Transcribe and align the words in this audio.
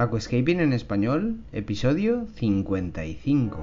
Aquascaping 0.00 0.60
en 0.60 0.72
español, 0.72 1.40
episodio 1.50 2.28
55. 2.36 3.58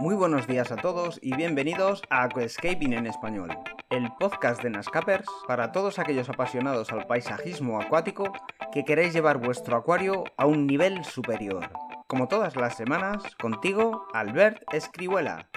Muy 0.00 0.14
buenos 0.14 0.46
días 0.46 0.72
a 0.72 0.76
todos 0.76 1.18
y 1.20 1.36
bienvenidos 1.36 2.00
a 2.08 2.22
Aquascaping 2.22 2.94
en 2.94 3.06
español, 3.06 3.50
el 3.90 4.08
podcast 4.18 4.62
de 4.62 4.70
Nascapers 4.70 5.28
para 5.46 5.72
todos 5.72 5.98
aquellos 5.98 6.30
apasionados 6.30 6.90
al 6.90 7.06
paisajismo 7.06 7.78
acuático 7.78 8.32
que 8.72 8.84
queréis 8.84 9.12
llevar 9.12 9.38
vuestro 9.38 9.76
acuario 9.76 10.24
a 10.36 10.46
un 10.46 10.66
nivel 10.66 11.04
superior. 11.04 11.70
Como 12.06 12.28
todas 12.28 12.54
las 12.56 12.76
semanas, 12.76 13.22
contigo, 13.40 14.06
Albert 14.12 14.62
Escribuela. 14.72 15.48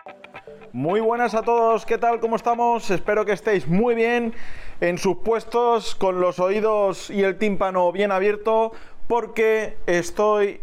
Muy 0.72 1.00
buenas 1.00 1.36
a 1.36 1.44
todos, 1.44 1.86
¿qué 1.86 2.00
tal? 2.00 2.20
¿Cómo 2.20 2.36
estamos? 2.36 2.90
Espero 2.90 3.26
que 3.26 3.34
estéis 3.34 3.68
muy 3.68 3.94
bien 3.94 4.34
en 4.82 4.98
sus 4.98 5.18
puestos, 5.18 5.94
con 5.94 6.20
los 6.20 6.40
oídos 6.40 7.12
y 7.12 7.24
el 7.24 7.38
tímpano 7.38 7.92
bien 7.92 8.12
abierto, 8.12 8.72
porque 9.08 9.78
estoy 9.86 10.62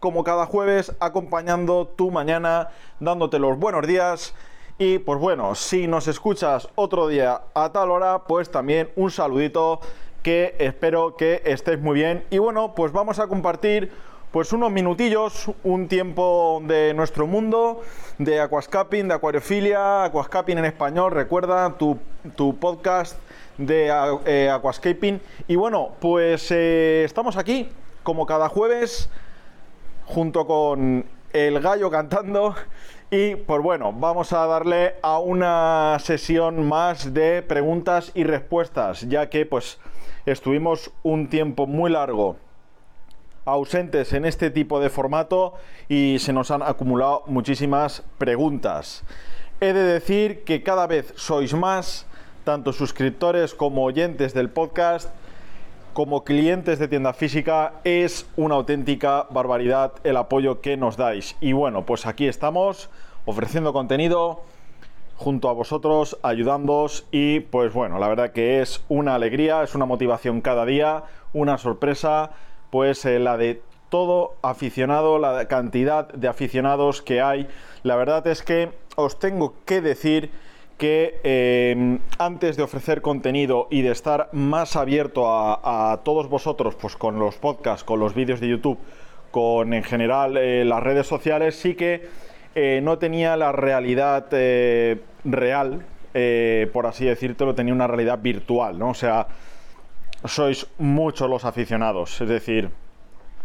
como 0.00 0.24
cada 0.24 0.46
jueves 0.46 0.96
acompañando 1.00 1.86
tu 1.86 2.10
mañana, 2.10 2.70
dándote 3.00 3.38
los 3.38 3.58
buenos 3.58 3.86
días. 3.86 4.34
Y 4.78 4.98
pues 4.98 5.18
bueno, 5.18 5.54
si 5.54 5.86
nos 5.86 6.08
escuchas 6.08 6.68
otro 6.74 7.08
día 7.08 7.42
a 7.54 7.72
tal 7.72 7.90
hora, 7.90 8.24
pues 8.24 8.50
también 8.50 8.90
un 8.96 9.10
saludito 9.10 9.80
espero 10.26 11.16
que 11.16 11.42
estés 11.44 11.80
muy 11.80 11.94
bien. 11.94 12.24
Y 12.30 12.38
bueno, 12.38 12.74
pues 12.74 12.92
vamos 12.92 13.18
a 13.18 13.28
compartir 13.28 13.92
pues 14.32 14.52
unos 14.52 14.72
minutillos, 14.72 15.50
un 15.62 15.88
tiempo 15.88 16.60
de 16.64 16.92
nuestro 16.94 17.26
mundo, 17.26 17.82
de 18.18 18.40
aquascaping, 18.40 19.08
de 19.08 19.14
acuariofilia, 19.14 20.04
aquascaping 20.04 20.58
en 20.58 20.64
español, 20.64 21.12
recuerda 21.12 21.78
tu, 21.78 21.98
tu 22.34 22.56
podcast 22.56 23.16
de 23.56 23.86
eh, 24.26 24.50
aquascaping. 24.50 25.20
Y 25.46 25.56
bueno, 25.56 25.90
pues 26.00 26.50
eh, 26.50 27.04
estamos 27.04 27.36
aquí 27.36 27.68
como 28.02 28.26
cada 28.26 28.48
jueves 28.48 29.08
junto 30.06 30.46
con 30.46 31.04
el 31.32 31.60
gallo 31.60 31.90
cantando. 31.90 32.56
Y 33.10 33.36
pues 33.36 33.62
bueno, 33.62 33.92
vamos 33.92 34.32
a 34.32 34.44
darle 34.46 34.96
a 35.00 35.20
una 35.20 35.96
sesión 36.00 36.68
más 36.68 37.14
de 37.14 37.42
preguntas 37.42 38.10
y 38.14 38.24
respuestas, 38.24 39.02
ya 39.08 39.30
que 39.30 39.46
pues 39.46 39.78
estuvimos 40.26 40.90
un 41.02 41.28
tiempo 41.28 41.66
muy 41.66 41.90
largo 41.90 42.36
ausentes 43.46 44.12
en 44.12 44.24
este 44.24 44.50
tipo 44.50 44.80
de 44.80 44.90
formato 44.90 45.54
y 45.88 46.18
se 46.18 46.32
nos 46.32 46.50
han 46.50 46.62
acumulado 46.62 47.22
muchísimas 47.26 48.02
preguntas. 48.18 49.04
He 49.60 49.72
de 49.72 49.84
decir 49.84 50.42
que 50.42 50.62
cada 50.64 50.88
vez 50.88 51.14
sois 51.16 51.54
más, 51.54 52.06
tanto 52.44 52.72
suscriptores 52.72 53.54
como 53.54 53.84
oyentes 53.84 54.34
del 54.34 54.50
podcast, 54.50 55.10
como 55.92 56.24
clientes 56.24 56.78
de 56.78 56.88
tienda 56.88 57.14
física 57.14 57.74
es 57.84 58.26
una 58.36 58.56
auténtica 58.56 59.26
barbaridad 59.30 59.92
el 60.04 60.16
apoyo 60.16 60.60
que 60.60 60.76
nos 60.76 60.96
dais. 60.96 61.36
Y 61.40 61.52
bueno, 61.52 61.86
pues 61.86 62.04
aquí 62.04 62.26
estamos 62.26 62.90
ofreciendo 63.24 63.72
contenido 63.72 64.42
junto 65.16 65.48
a 65.48 65.52
vosotros, 65.52 66.18
ayudándoos 66.22 67.06
y 67.10 67.40
pues 67.40 67.72
bueno, 67.72 67.98
la 67.98 68.08
verdad 68.08 68.32
que 68.32 68.60
es 68.60 68.84
una 68.88 69.14
alegría, 69.14 69.62
es 69.62 69.74
una 69.74 69.86
motivación 69.86 70.40
cada 70.40 70.66
día, 70.66 71.04
una 71.32 71.58
sorpresa, 71.58 72.30
pues 72.70 73.04
eh, 73.04 73.18
la 73.18 73.36
de 73.36 73.62
todo 73.88 74.34
aficionado, 74.42 75.18
la 75.18 75.46
cantidad 75.48 76.08
de 76.08 76.28
aficionados 76.28 77.02
que 77.02 77.20
hay. 77.20 77.48
La 77.82 77.96
verdad 77.96 78.26
es 78.26 78.42
que 78.42 78.70
os 78.96 79.18
tengo 79.18 79.54
que 79.64 79.80
decir 79.80 80.30
que 80.78 81.20
eh, 81.24 81.98
antes 82.18 82.56
de 82.56 82.62
ofrecer 82.62 83.00
contenido 83.00 83.66
y 83.70 83.82
de 83.82 83.92
estar 83.92 84.28
más 84.32 84.76
abierto 84.76 85.24
a, 85.28 86.00
todos 86.04 86.28
vosotros, 86.28 86.74
pues 86.74 86.96
con 86.96 87.18
los 87.18 87.36
podcasts, 87.36 87.84
con 87.84 88.00
los 88.00 88.14
vídeos 88.14 88.40
de 88.40 88.48
YouTube, 88.48 88.78
con 89.30 89.72
en 89.72 89.84
general 89.84 90.36
eh, 90.36 90.64
las 90.64 90.82
redes 90.82 91.06
sociales, 91.06 91.56
sí 91.56 91.74
que 91.74 92.06
eh, 92.56 92.80
no 92.82 92.98
tenía 92.98 93.36
la 93.36 93.52
realidad 93.52 94.26
real, 95.24 95.86
por 96.72 96.86
así 96.86 97.04
decirlo, 97.04 97.54
tenía 97.54 97.72
una 97.72 97.86
realidad 97.86 98.18
virtual, 98.20 98.78
¿no? 98.78 98.88
O 98.90 98.94
sea, 98.94 99.28
sois 100.24 100.66
muchos 100.78 101.30
los 101.30 101.44
aficionados, 101.44 102.20
es 102.20 102.28
decir, 102.28 102.70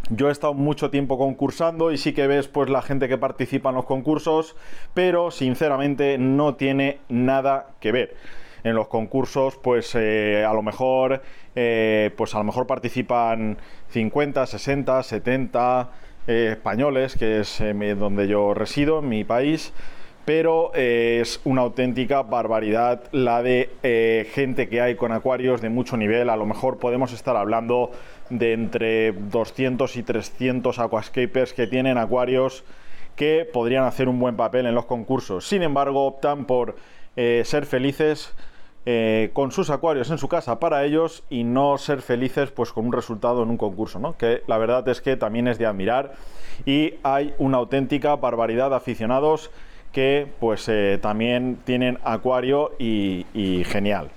yo 0.10 0.30
he 0.30 0.32
estado 0.32 0.54
mucho 0.54 0.90
tiempo 0.90 1.18
concursando 1.18 1.92
y 1.92 1.98
sí 1.98 2.14
que 2.14 2.28
ves 2.28 2.48
pues 2.48 2.70
la 2.70 2.82
gente 2.82 3.08
que 3.08 3.18
participa 3.18 3.70
en 3.70 3.76
los 3.76 3.86
concursos, 3.86 4.56
pero 4.94 5.32
sinceramente 5.32 6.18
no 6.18 6.56
tiene 6.56 7.00
nada 7.08 7.68
que 7.80 7.92
ver. 7.92 8.16
En 8.64 8.76
los 8.76 8.88
concursos, 8.88 9.58
pues 9.58 9.96
eh, 9.96 10.46
a 10.46 10.54
lo 10.54 10.62
mejor, 10.62 11.22
eh, 11.56 12.12
pues 12.16 12.36
a 12.36 12.40
lo 12.40 12.44
mejor 12.44 12.68
participan 12.68 13.58
50, 13.90 14.46
60, 14.46 15.04
70 15.04 15.90
españoles, 16.28 17.16
que 17.16 17.40
es 17.40 17.62
eh, 17.62 17.74
donde 17.98 18.28
yo 18.28 18.54
resido, 18.54 19.00
en 19.00 19.10
mi 19.10 19.24
país 19.24 19.74
pero 20.24 20.72
es 20.76 21.42
una 21.46 21.62
auténtica 21.62 22.22
barbaridad 22.22 23.02
la 23.12 23.42
de 23.42 24.30
gente 24.32 24.70
que 24.70 24.80
hay 24.80 24.96
con 24.96 25.12
acuarios 25.12 25.62
de 25.62 25.70
mucho 25.70 25.98
nivel. 25.98 26.30
A 26.30 26.36
lo 26.36 26.46
mejor 26.46 26.78
podemos 26.78 27.12
estar 27.12 27.36
hablando 27.36 27.92
de 28.30 28.54
entre 28.54 29.14
200 29.14 29.98
y 29.98 30.04
300 30.04 30.78
aquascapers 30.78 31.54
que 31.54 31.66
tienen 31.66 31.98
acuarios 31.98 32.64
que 33.16 33.48
podrían 33.52 33.84
hacer 33.84 34.08
un 34.08 34.20
buen 34.20 34.36
papel 34.36 34.66
en 34.66 34.76
los 34.76 34.86
concursos. 34.86 35.48
Sin 35.48 35.64
embargo, 35.64 36.06
optan 36.06 36.46
por 36.46 36.76
eh, 37.16 37.44
ser 37.46 37.66
felices 37.66 38.34
eh, 38.86 39.30
con 39.34 39.52
sus 39.52 39.70
acuarios 39.70 40.10
en 40.10 40.18
su 40.18 40.28
casa 40.28 40.60
para 40.60 40.84
ellos 40.84 41.24
y 41.30 41.44
no 41.44 41.78
ser 41.78 42.02
felices 42.02 42.52
pues 42.52 42.72
con 42.72 42.86
un 42.88 42.94
resultado 42.94 43.44
en 43.44 43.50
un 43.50 43.58
concurso, 43.58 44.00
¿no? 44.00 44.18
Que 44.18 44.44
la 44.48 44.58
verdad 44.58 44.88
es 44.88 45.02
que 45.02 45.18
también 45.18 45.48
es 45.48 45.58
de 45.58 45.66
admirar 45.66 46.14
y 46.66 46.96
hay 47.04 47.34
una 47.38 47.58
auténtica 47.58 48.16
barbaridad 48.16 48.70
de 48.70 48.76
aficionados 48.78 49.52
que 49.92 50.28
pues 50.40 50.68
eh, 50.70 51.00
también 51.02 51.60
tienen 51.66 52.00
acuario 52.04 52.72
y 52.80 53.64
genial. 53.68 54.10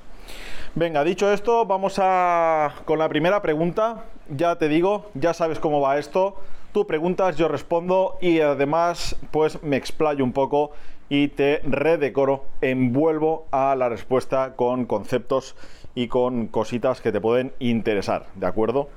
Venga, 0.77 1.05
dicho 1.05 1.33
esto, 1.33 1.67
vamos 1.67 2.01
a 2.03 2.75
con 2.85 2.99
la 2.99 3.09
primera 3.09 3.41
pregunta. 3.43 4.07
Ya 4.29 4.57
te 4.57 4.69
digo, 4.69 5.07
ya 5.15 5.33
sabes 5.33 5.61
cómo 5.61 5.81
va 5.81 5.99
esto. 5.99 6.35
Tú 6.73 6.85
preguntas, 6.85 7.37
yo 7.37 7.47
respondo 7.47 8.19
y 8.21 8.41
además 8.41 9.15
pues 9.31 9.63
me 9.63 9.77
explayo 9.77 10.25
un 10.25 10.33
poco 10.33 10.73
y 11.09 11.29
te 11.29 11.61
redecoro, 11.65 12.45
envuelvo 12.61 13.47
a 13.51 13.75
la 13.77 13.89
respuesta 13.89 14.55
con 14.57 14.87
conceptos 14.87 15.57
y 15.95 16.09
con 16.09 16.47
cositas 16.49 17.01
que 17.01 17.13
te 17.13 17.21
pueden 17.21 17.53
interesar, 17.59 18.27
¿de 18.35 18.47
acuerdo? 18.47 18.89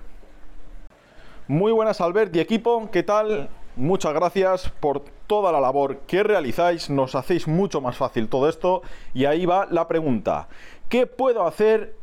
Muy 1.47 1.71
buenas 1.71 2.01
Albert 2.01 2.35
y 2.35 2.39
equipo, 2.39 2.89
¿qué 2.91 3.03
tal? 3.03 3.49
Muchas 3.75 4.13
gracias 4.13 4.69
por 4.79 5.03
toda 5.27 5.51
la 5.51 5.61
labor 5.61 5.99
que 6.07 6.23
realizáis, 6.23 6.89
nos 6.89 7.13
hacéis 7.15 7.47
mucho 7.47 7.79
más 7.79 7.95
fácil 7.95 8.27
todo 8.27 8.49
esto 8.49 8.81
y 9.13 9.25
ahí 9.25 9.45
va 9.45 9.67
la 9.69 9.87
pregunta. 9.87 10.47
¿Qué 10.89 11.05
puedo 11.05 11.45
hacer 11.45 11.95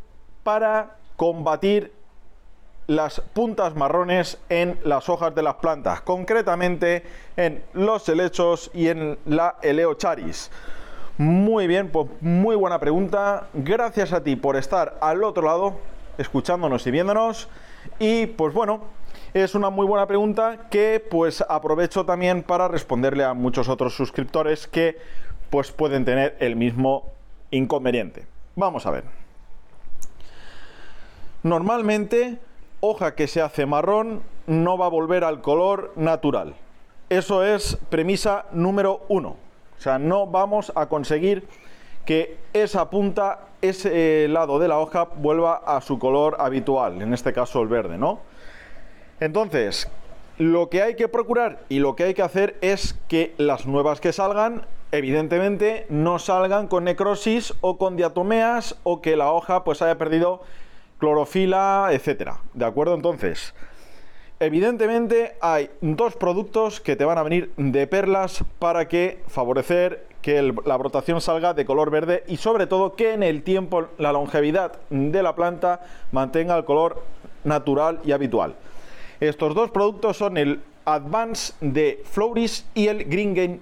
para 0.44 0.96
combatir 1.16 1.92
las 2.86 3.20
puntas 3.20 3.74
marrones 3.74 4.38
en 4.48 4.78
las 4.84 5.08
hojas 5.08 5.34
de 5.34 5.42
las 5.42 5.54
plantas, 5.54 6.00
concretamente 6.02 7.02
en 7.36 7.62
los 7.72 8.08
helechos 8.08 8.70
y 8.74 8.88
en 8.88 9.18
la 9.26 9.56
eleocharis? 9.62 10.50
Muy 11.16 11.66
bien, 11.66 11.90
pues 11.90 12.08
muy 12.20 12.56
buena 12.56 12.80
pregunta. 12.80 13.48
Gracias 13.54 14.12
a 14.12 14.22
ti 14.22 14.36
por 14.36 14.56
estar 14.56 14.98
al 15.00 15.22
otro 15.22 15.44
lado, 15.44 15.74
escuchándonos 16.18 16.86
y 16.86 16.90
viéndonos. 16.90 17.48
Y 17.98 18.26
pues 18.26 18.52
bueno, 18.52 18.82
es 19.32 19.54
una 19.54 19.70
muy 19.70 19.86
buena 19.86 20.06
pregunta 20.06 20.68
que 20.70 21.04
pues 21.10 21.44
aprovecho 21.48 22.04
también 22.04 22.42
para 22.42 22.68
responderle 22.68 23.24
a 23.24 23.34
muchos 23.34 23.68
otros 23.68 23.94
suscriptores 23.94 24.66
que 24.66 24.98
pues 25.50 25.70
pueden 25.70 26.04
tener 26.04 26.36
el 26.40 26.56
mismo 26.56 27.12
inconveniente. 27.50 28.26
Vamos 28.56 28.86
a 28.86 28.90
ver. 28.90 29.04
Normalmente, 31.44 32.38
hoja 32.84 33.14
que 33.14 33.26
se 33.26 33.40
hace 33.40 33.66
marrón 33.66 34.22
no 34.46 34.76
va 34.76 34.86
a 34.86 34.90
volver 34.90 35.24
al 35.24 35.40
color 35.40 35.92
natural. 35.96 36.54
Eso 37.08 37.44
es 37.44 37.78
premisa 37.88 38.44
número 38.52 39.02
uno. 39.08 39.36
O 39.78 39.80
sea, 39.80 39.98
no 39.98 40.26
vamos 40.26 40.72
a 40.74 40.86
conseguir 40.86 41.48
que 42.04 42.36
esa 42.52 42.90
punta, 42.90 43.48
ese 43.62 44.28
lado 44.28 44.58
de 44.58 44.68
la 44.68 44.78
hoja 44.78 45.08
vuelva 45.16 45.62
a 45.66 45.80
su 45.80 45.98
color 45.98 46.36
habitual, 46.38 47.00
en 47.00 47.14
este 47.14 47.32
caso 47.32 47.62
el 47.62 47.68
verde, 47.68 47.98
¿no? 47.98 48.20
Entonces, 49.20 49.88
lo 50.38 50.68
que 50.68 50.82
hay 50.82 50.96
que 50.96 51.08
procurar 51.08 51.60
y 51.68 51.78
lo 51.78 51.96
que 51.96 52.04
hay 52.04 52.14
que 52.14 52.22
hacer 52.22 52.56
es 52.60 52.98
que 53.08 53.34
las 53.38 53.66
nuevas 53.66 54.00
que 54.00 54.12
salgan 54.12 54.66
evidentemente 54.92 55.86
no 55.88 56.18
salgan 56.18 56.68
con 56.68 56.84
necrosis 56.84 57.54
o 57.60 57.78
con 57.78 57.96
diatomeas 57.96 58.76
o 58.82 59.00
que 59.00 59.16
la 59.16 59.32
hoja 59.32 59.64
pues 59.64 59.82
haya 59.82 59.98
perdido 59.98 60.42
clorofila, 60.98 61.88
etcétera. 61.92 62.40
¿De 62.52 62.64
acuerdo? 62.64 62.94
Entonces, 62.94 63.54
evidentemente 64.40 65.36
hay 65.40 65.70
dos 65.80 66.16
productos 66.16 66.80
que 66.80 66.96
te 66.96 67.04
van 67.04 67.18
a 67.18 67.22
venir 67.22 67.52
de 67.56 67.86
perlas 67.86 68.44
para 68.58 68.88
que 68.88 69.22
favorecer 69.28 70.06
que 70.22 70.54
la 70.64 70.76
brotación 70.78 71.20
salga 71.20 71.52
de 71.52 71.66
color 71.66 71.90
verde 71.90 72.24
y 72.26 72.38
sobre 72.38 72.66
todo 72.66 72.94
que 72.94 73.12
en 73.12 73.22
el 73.22 73.42
tiempo 73.42 73.88
la 73.98 74.12
longevidad 74.12 74.72
de 74.88 75.22
la 75.22 75.34
planta 75.34 75.80
mantenga 76.12 76.56
el 76.56 76.64
color 76.64 77.02
natural 77.44 78.00
y 78.04 78.12
habitual. 78.12 78.54
Estos 79.20 79.54
dos 79.54 79.70
productos 79.70 80.16
son 80.16 80.38
el 80.38 80.62
Advance 80.86 81.54
de 81.60 82.02
Floris 82.04 82.66
y 82.74 82.88
el 82.88 83.04
Green 83.04 83.34
Game 83.34 83.60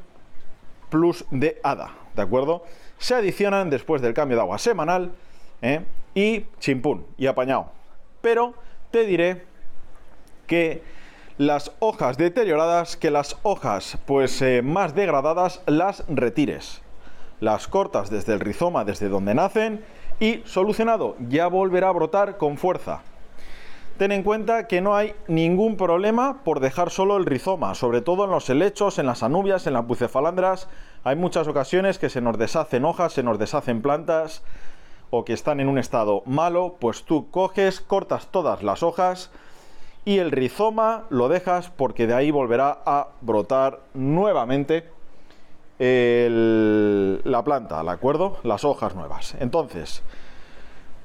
Plus 0.88 1.24
de 1.30 1.58
ADA, 1.62 1.92
¿de 2.14 2.22
acuerdo? 2.22 2.64
Se 2.98 3.14
adicionan 3.14 3.70
después 3.70 4.02
del 4.02 4.14
cambio 4.14 4.36
de 4.36 4.42
agua 4.42 4.58
semanal 4.58 5.10
¿eh? 5.62 5.80
Y 6.14 6.46
chimpún 6.58 7.06
y 7.16 7.26
apañado. 7.26 7.66
Pero 8.20 8.54
te 8.90 9.04
diré 9.04 9.44
que 10.46 10.82
las 11.38 11.72
hojas 11.78 12.18
deterioradas, 12.18 12.96
que 12.96 13.10
las 13.10 13.36
hojas 13.42 13.98
pues 14.06 14.40
eh, 14.42 14.62
más 14.62 14.94
degradadas 14.94 15.62
las 15.66 16.04
retires. 16.08 16.82
Las 17.40 17.66
cortas 17.66 18.10
desde 18.10 18.34
el 18.34 18.40
rizoma, 18.40 18.84
desde 18.84 19.08
donde 19.08 19.34
nacen 19.34 19.84
y 20.20 20.42
solucionado, 20.44 21.16
ya 21.28 21.48
volverá 21.48 21.88
a 21.88 21.92
brotar 21.92 22.36
con 22.36 22.56
fuerza. 22.56 23.00
Ten 23.98 24.12
en 24.12 24.22
cuenta 24.22 24.68
que 24.68 24.80
no 24.80 24.94
hay 24.94 25.14
ningún 25.26 25.76
problema 25.76 26.42
por 26.44 26.60
dejar 26.60 26.90
solo 26.90 27.16
el 27.16 27.26
rizoma, 27.26 27.74
sobre 27.74 28.00
todo 28.00 28.24
en 28.24 28.30
los 28.30 28.48
helechos, 28.48 28.98
en 28.98 29.06
las 29.06 29.22
anubias, 29.22 29.66
en 29.66 29.74
las 29.74 29.86
bucefalandras. 29.86 30.68
Hay 31.04 31.16
muchas 31.16 31.48
ocasiones 31.48 31.98
que 31.98 32.08
se 32.08 32.20
nos 32.20 32.38
deshacen 32.38 32.84
hojas, 32.84 33.12
se 33.12 33.22
nos 33.22 33.38
deshacen 33.38 33.82
plantas 33.82 34.42
o 35.14 35.26
que 35.26 35.34
están 35.34 35.60
en 35.60 35.68
un 35.68 35.76
estado 35.76 36.22
malo, 36.24 36.76
pues 36.80 37.02
tú 37.02 37.30
coges, 37.30 37.82
cortas 37.82 38.28
todas 38.28 38.62
las 38.62 38.82
hojas, 38.82 39.30
y 40.06 40.18
el 40.18 40.30
rizoma 40.30 41.04
lo 41.10 41.28
dejas 41.28 41.68
porque 41.68 42.06
de 42.06 42.14
ahí 42.14 42.30
volverá 42.30 42.78
a 42.86 43.08
brotar 43.20 43.80
nuevamente 43.92 44.88
la 45.78 47.42
planta, 47.44 47.82
¿de 47.82 47.90
acuerdo? 47.90 48.38
Las 48.42 48.64
hojas 48.64 48.94
nuevas. 48.94 49.36
Entonces, 49.38 50.02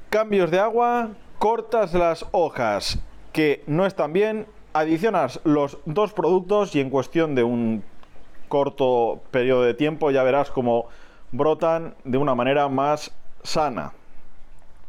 cambios 0.10 0.52
de 0.52 0.60
agua, 0.60 1.10
cortas 1.38 1.94
las 1.94 2.26
hojas 2.32 3.00
que 3.34 3.62
no 3.68 3.86
están 3.86 4.14
bien, 4.14 4.48
adicionas 4.72 5.42
los 5.44 5.80
dos 5.86 6.14
productos 6.14 6.76
y 6.76 6.80
en 6.80 6.90
cuestión 6.90 7.36
de 7.36 7.44
un 7.44 7.84
corto 8.48 9.20
periodo 9.32 9.64
de 9.64 9.74
tiempo 9.74 10.12
ya 10.12 10.24
verás 10.24 10.50
cómo 10.50 10.86
brotan 11.34 11.96
de 12.06 12.18
una 12.18 12.36
manera 12.36 12.70
más 12.70 13.12
sana. 13.44 13.94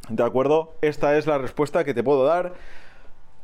¿De 0.09 0.25
acuerdo? 0.25 0.75
Esta 0.81 1.17
es 1.19 1.27
la 1.27 1.39
respuesta 1.39 1.85
que 1.85 1.95
te 1.95 2.03
puedo 2.03 2.25
dar 2.25 2.55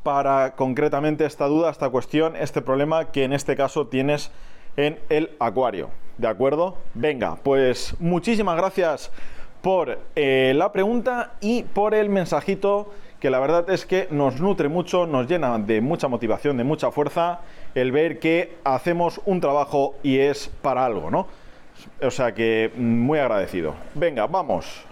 para 0.03 0.55
concretamente 0.55 1.25
esta 1.25 1.47
duda, 1.47 1.71
esta 1.71 1.91
cuestión, 1.91 2.37
este 2.37 2.63
problema 2.63 3.11
que 3.11 3.25
en 3.25 3.33
este 3.33 3.57
caso 3.57 3.87
tienes 3.87 4.31
en 4.77 4.99
el 5.09 5.31
acuario. 5.41 5.91
¿De 6.19 6.29
acuerdo? 6.29 6.77
Venga, 6.95 7.37
pues 7.43 7.97
muchísimas 7.99 8.57
gracias 8.57 9.11
por 9.63 9.99
eh, 10.15 10.53
la 10.55 10.73
pregunta 10.73 11.33
y 11.41 11.63
por 11.63 11.95
el 11.95 12.09
mensajito 12.11 12.91
que 13.19 13.31
la 13.31 13.41
verdad 13.41 13.71
es 13.71 13.87
que 13.87 14.07
nos 14.11 14.39
nutre 14.39 14.69
mucho, 14.69 15.07
nos 15.07 15.27
llena 15.27 15.59
de 15.59 15.81
mucha 15.81 16.09
motivación, 16.09 16.59
de 16.59 16.65
mucha 16.65 16.91
fuerza 16.91 17.41
el 17.75 17.91
ver 17.91 18.19
que 18.19 18.59
hacemos 18.65 19.23
un 19.25 19.41
trabajo 19.41 19.95
y 20.03 20.19
es 20.19 20.49
para 20.61 20.85
algo, 20.85 21.11
¿no? 21.11 21.27
O 22.03 22.11
sea 22.11 22.35
que 22.35 22.71
muy 22.77 23.19
agradecido. 23.19 23.75
Venga, 23.95 24.27
vamos. 24.27 24.85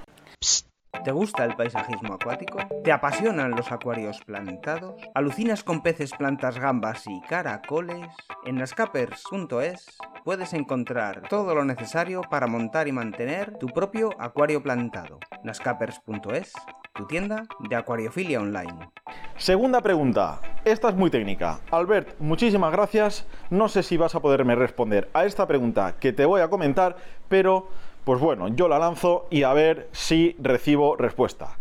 ¿Te 1.04 1.10
gusta 1.10 1.44
el 1.44 1.56
paisajismo 1.56 2.14
acuático? 2.14 2.58
¿Te 2.84 2.92
apasionan 2.92 3.50
los 3.52 3.72
acuarios 3.72 4.20
plantados? 4.24 5.00
¿Alucinas 5.14 5.64
con 5.64 5.82
peces, 5.82 6.12
plantas, 6.12 6.60
gambas 6.60 7.08
y 7.08 7.20
caracoles? 7.22 8.06
En 8.44 8.56
nascapers.es 8.56 9.98
puedes 10.24 10.52
encontrar 10.52 11.22
todo 11.28 11.56
lo 11.56 11.64
necesario 11.64 12.20
para 12.30 12.46
montar 12.46 12.86
y 12.86 12.92
mantener 12.92 13.58
tu 13.58 13.66
propio 13.68 14.10
acuario 14.20 14.62
plantado. 14.62 15.18
nascapers.es, 15.42 16.52
tu 16.94 17.06
tienda 17.08 17.46
de 17.68 17.74
acuariofilia 17.74 18.40
online. 18.40 18.90
Segunda 19.36 19.80
pregunta. 19.80 20.40
Esta 20.64 20.90
es 20.90 20.94
muy 20.94 21.10
técnica. 21.10 21.58
Albert, 21.72 22.20
muchísimas 22.20 22.70
gracias. 22.70 23.26
No 23.50 23.68
sé 23.68 23.82
si 23.82 23.96
vas 23.96 24.14
a 24.14 24.20
poderme 24.20 24.54
responder 24.54 25.10
a 25.14 25.24
esta 25.24 25.48
pregunta 25.48 25.96
que 25.98 26.12
te 26.12 26.26
voy 26.26 26.42
a 26.42 26.48
comentar, 26.48 26.96
pero 27.28 27.66
pues 28.04 28.20
bueno, 28.20 28.48
yo 28.48 28.68
la 28.68 28.78
lanzo 28.78 29.26
y 29.30 29.44
a 29.44 29.52
ver 29.52 29.88
si 29.92 30.36
recibo 30.40 30.96
respuesta. 30.96 31.56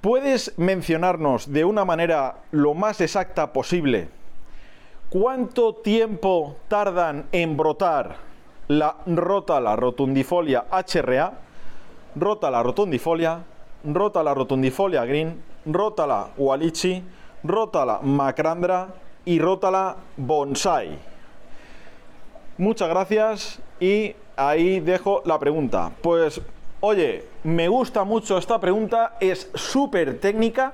¿Puedes 0.00 0.56
mencionarnos 0.58 1.52
de 1.52 1.64
una 1.64 1.84
manera 1.84 2.36
lo 2.50 2.74
más 2.74 3.00
exacta 3.00 3.52
posible 3.52 4.08
cuánto 5.08 5.76
tiempo 5.76 6.56
tardan 6.68 7.26
en 7.32 7.56
brotar 7.56 8.16
la 8.68 8.96
Rotala 9.06 9.76
rotundifolia 9.76 10.66
HRA, 10.70 11.32
Rotala 12.16 12.62
rotundifolia, 12.62 13.44
Rotala 13.84 14.34
rotundifolia 14.34 15.04
green, 15.04 15.42
Rotala 15.66 16.30
walichi, 16.36 17.02
Rotala 17.44 18.00
macrandra 18.02 18.88
y 19.24 19.38
Rotala 19.38 19.96
bonsai? 20.16 20.98
Muchas 22.58 22.88
gracias 22.88 23.60
y 23.80 24.14
ahí 24.36 24.80
dejo 24.80 25.22
la 25.24 25.38
pregunta. 25.38 25.92
Pues, 26.02 26.40
oye, 26.80 27.26
me 27.42 27.68
gusta 27.68 28.04
mucho 28.04 28.38
esta 28.38 28.60
pregunta, 28.60 29.16
es 29.20 29.50
súper 29.54 30.18
técnica, 30.18 30.72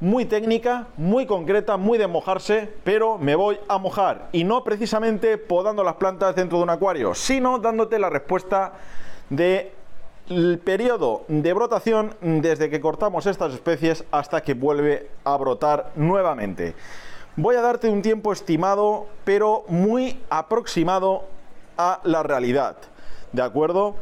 muy 0.00 0.24
técnica, 0.24 0.86
muy 0.96 1.26
concreta, 1.26 1.76
muy 1.76 1.98
de 1.98 2.06
mojarse, 2.06 2.72
pero 2.84 3.18
me 3.18 3.34
voy 3.34 3.58
a 3.68 3.78
mojar. 3.78 4.28
Y 4.32 4.44
no 4.44 4.64
precisamente 4.64 5.36
podando 5.36 5.84
las 5.84 5.96
plantas 5.96 6.34
dentro 6.34 6.58
de 6.58 6.64
un 6.64 6.70
acuario, 6.70 7.14
sino 7.14 7.58
dándote 7.58 7.98
la 7.98 8.08
respuesta 8.08 8.72
de 9.28 9.72
el 10.30 10.60
periodo 10.60 11.24
de 11.28 11.52
brotación 11.52 12.14
desde 12.20 12.70
que 12.70 12.80
cortamos 12.80 13.26
estas 13.26 13.52
especies 13.52 14.04
hasta 14.12 14.42
que 14.42 14.54
vuelve 14.54 15.10
a 15.24 15.36
brotar 15.36 15.90
nuevamente. 15.96 16.74
Voy 17.36 17.56
a 17.56 17.60
darte 17.60 17.88
un 17.88 18.00
tiempo 18.00 18.32
estimado, 18.32 19.06
pero 19.24 19.64
muy 19.68 20.20
aproximado 20.30 21.24
a 21.80 22.00
la 22.04 22.22
realidad. 22.22 22.76
¿De 23.32 23.42
acuerdo? 23.42 23.96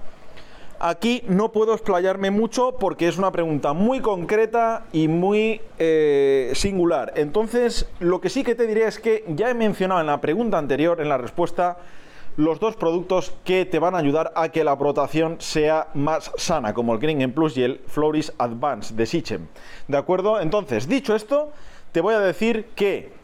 Aquí 0.81 1.23
no 1.29 1.51
puedo 1.53 1.75
explayarme 1.75 2.31
mucho 2.31 2.77
porque 2.79 3.09
es 3.09 3.19
una 3.19 3.31
pregunta 3.33 3.73
muy 3.73 4.01
concreta 4.01 4.85
y 4.93 5.09
muy 5.09 5.61
eh, 5.79 6.53
singular. 6.55 7.13
Entonces, 7.17 7.89
lo 8.01 8.21
que 8.21 8.31
sí 8.31 8.45
que 8.45 8.55
te 8.55 8.67
diré 8.67 8.87
es 8.87 8.99
que 8.99 9.25
ya 9.29 9.51
he 9.51 9.55
mencionado 9.55 10.01
en 10.01 10.07
la 10.07 10.21
pregunta 10.21 10.59
anterior, 10.59 11.01
en 11.01 11.09
la 11.09 11.19
respuesta, 11.19 11.79
los 12.37 12.61
dos 12.61 12.77
productos 12.77 13.33
que 13.45 13.65
te 13.65 13.81
van 13.81 13.97
a 13.97 13.99
ayudar 13.99 14.33
a 14.37 14.51
que 14.51 14.63
la 14.63 14.75
brotación 14.77 15.37
sea 15.41 15.89
más 15.95 16.31
sana, 16.37 16.75
como 16.75 16.95
el 16.95 17.01
Green 17.01 17.33
Plus 17.33 17.57
y 17.57 17.65
el 17.65 17.81
Floris 17.89 18.33
Advance 18.39 18.95
de 18.95 19.07
Sichem. 19.07 19.47
¿De 19.89 19.97
acuerdo? 19.97 20.41
Entonces, 20.41 20.89
dicho 20.89 21.17
esto, 21.17 21.51
te 21.91 22.01
voy 22.01 22.15
a 22.15 22.21
decir 22.21 22.67
que 22.77 23.18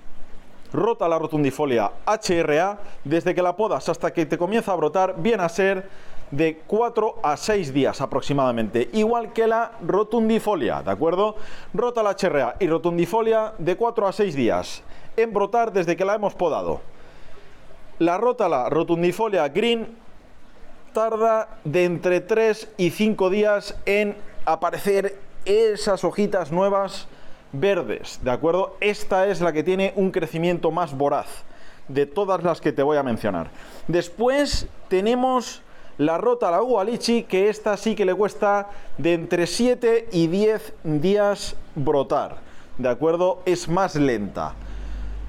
rota 0.74 1.08
la 1.08 1.18
rotundifolia 1.18 1.90
HRA, 2.04 2.78
desde 3.04 3.34
que 3.34 3.42
la 3.42 3.56
podas 3.56 3.88
hasta 3.88 4.12
que 4.12 4.26
te 4.26 4.36
comienza 4.36 4.72
a 4.72 4.76
brotar, 4.76 5.14
viene 5.16 5.42
a 5.42 5.48
ser 5.48 5.88
de 6.30 6.62
4 6.66 7.20
a 7.22 7.36
6 7.36 7.72
días 7.72 8.00
aproximadamente, 8.00 8.90
igual 8.92 9.32
que 9.32 9.46
la 9.46 9.72
rotundifolia, 9.86 10.82
¿de 10.82 10.90
acuerdo? 10.90 11.36
Rota 11.72 12.02
la 12.02 12.16
HRA 12.20 12.56
y 12.58 12.66
rotundifolia 12.66 13.54
de 13.58 13.76
4 13.76 14.08
a 14.08 14.12
6 14.12 14.34
días 14.34 14.82
en 15.16 15.32
brotar 15.32 15.72
desde 15.72 15.96
que 15.96 16.04
la 16.04 16.16
hemos 16.16 16.34
podado. 16.34 16.80
La 18.00 18.18
rota 18.18 18.48
la 18.48 18.68
rotundifolia 18.68 19.48
green 19.48 19.96
tarda 20.92 21.48
de 21.62 21.84
entre 21.84 22.20
3 22.20 22.68
y 22.78 22.90
5 22.90 23.30
días 23.30 23.76
en 23.86 24.16
aparecer 24.44 25.18
esas 25.44 26.02
hojitas 26.02 26.50
nuevas 26.50 27.06
verdes, 27.60 28.20
¿de 28.22 28.30
acuerdo? 28.30 28.76
Esta 28.80 29.26
es 29.26 29.40
la 29.40 29.52
que 29.52 29.62
tiene 29.62 29.92
un 29.96 30.10
crecimiento 30.10 30.70
más 30.70 30.96
voraz 30.96 31.44
de 31.88 32.06
todas 32.06 32.42
las 32.42 32.60
que 32.60 32.72
te 32.72 32.82
voy 32.82 32.96
a 32.96 33.02
mencionar. 33.02 33.50
Después 33.88 34.66
tenemos 34.88 35.62
la 35.98 36.18
rota 36.18 36.50
la 36.50 36.58
gualichi, 36.58 37.22
que 37.22 37.48
esta 37.48 37.76
sí 37.76 37.94
que 37.94 38.04
le 38.04 38.14
cuesta 38.14 38.68
de 38.98 39.14
entre 39.14 39.46
7 39.46 40.08
y 40.12 40.26
10 40.26 40.74
días 40.82 41.56
brotar, 41.74 42.38
¿de 42.78 42.88
acuerdo? 42.88 43.42
Es 43.44 43.68
más 43.68 43.94
lenta. 43.94 44.54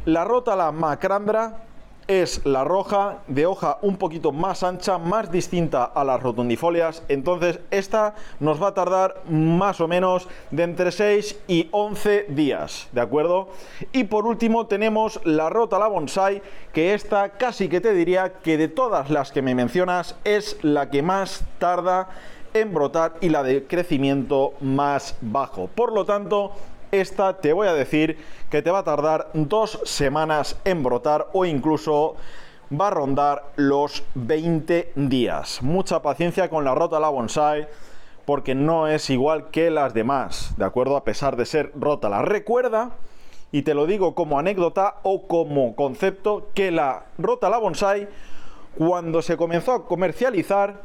La 0.06 0.24
rota 0.24 0.56
la 0.56 0.72
macrandra 0.72 1.66
es 2.08 2.46
la 2.46 2.64
roja 2.64 3.20
de 3.28 3.46
hoja 3.46 3.78
un 3.82 3.98
poquito 3.98 4.32
más 4.32 4.64
ancha, 4.64 4.98
más 4.98 5.32
distinta 5.32 5.84
a 5.84 6.04
las 6.04 6.22
rotundifolias. 6.22 7.04
Entonces, 7.08 7.60
esta 7.72 8.16
nos 8.40 8.62
va 8.62 8.70
a 8.70 8.74
tardar 8.74 9.24
más 9.30 9.82
o 9.82 9.88
menos 9.88 10.28
de 10.52 10.64
entre 10.64 10.92
6 10.92 11.40
y 11.48 11.68
11 11.72 12.28
días, 12.30 12.88
¿de 12.92 13.02
acuerdo? 13.02 13.50
Y 13.92 14.06
por 14.06 14.28
último, 14.28 14.68
tenemos 14.68 15.20
la 15.24 15.50
rota 15.50 15.80
la 15.80 15.88
bonsai, 15.88 16.42
que 16.74 16.94
esta 16.94 17.30
casi 17.30 17.70
que 17.70 17.82
te 17.82 17.94
diría 17.94 18.34
que 18.44 18.58
de 18.58 18.68
todas 18.68 19.10
las 19.10 19.32
que 19.32 19.42
me 19.42 19.56
mencionas 19.56 20.16
es 20.24 20.58
la 20.62 20.90
que 20.90 21.02
más 21.02 21.44
tarda 21.60 22.10
en 22.54 22.74
brotar 22.74 23.16
y 23.20 23.30
la 23.30 23.44
de 23.44 23.66
crecimiento 23.66 24.54
más 24.62 25.18
bajo. 25.22 25.68
Por 25.68 25.94
lo 25.94 26.06
tanto, 26.06 26.54
esta 27.00 27.38
te 27.38 27.54
voy 27.54 27.68
a 27.68 27.74
decir 27.74 28.18
que 28.50 28.62
te 28.62 28.72
va 28.72 28.80
a 28.80 28.84
tardar 28.84 29.30
dos 29.34 29.80
semanas 29.86 30.60
en 30.66 30.84
brotar 30.84 31.28
o 31.34 31.46
incluso 31.46 32.16
va 32.72 32.88
a 32.88 32.92
rondar 32.92 33.52
los 33.56 34.04
20 34.16 34.94
días. 34.96 35.62
Mucha 35.62 36.02
paciencia 36.02 36.50
con 36.50 36.64
la 36.64 36.76
rota 36.76 37.00
la 37.00 37.10
bonsai 37.10 37.68
porque 38.26 38.56
no 38.56 38.88
es 38.88 39.10
igual 39.10 39.50
que 39.52 39.70
las 39.70 39.94
demás, 39.94 40.54
¿de 40.58 40.66
acuerdo? 40.66 40.98
A 40.98 41.04
pesar 41.04 41.36
de 41.36 41.46
ser 41.46 41.72
rota 41.76 42.10
la 42.10 42.24
Recuerda, 42.24 42.92
y 43.52 43.62
te 43.62 43.74
lo 43.74 43.86
digo 43.86 44.16
como 44.16 44.40
anécdota 44.40 44.96
o 45.04 45.28
como 45.28 45.76
concepto, 45.76 46.50
que 46.54 46.72
la 46.72 47.06
rota 47.18 47.50
la 47.50 47.60
bonsai, 47.60 48.10
cuando 48.78 49.22
se 49.22 49.38
comenzó 49.38 49.72
a 49.74 49.86
comercializar, 49.86 50.82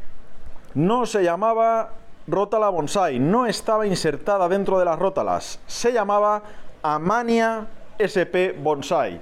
no 0.75 1.07
se 1.07 1.25
llamaba 1.25 1.95
Rótala 2.27 2.69
Bonsai, 2.69 3.19
no 3.19 3.47
estaba 3.47 3.87
insertada 3.87 4.49
dentro 4.49 4.79
de 4.79 4.85
las 4.85 4.99
rótalas, 4.99 5.59
se 5.67 5.93
llamaba 5.93 6.43
Amania 6.83 7.67
SP 7.99 8.57
Bonsai. 8.61 9.21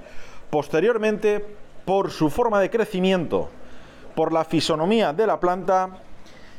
Posteriormente, 0.49 1.45
por 1.85 2.11
su 2.11 2.29
forma 2.29 2.59
de 2.59 2.69
crecimiento, 2.69 3.49
por 4.15 4.33
la 4.33 4.43
fisonomía 4.43 5.13
de 5.13 5.27
la 5.27 5.39
planta, 5.39 5.89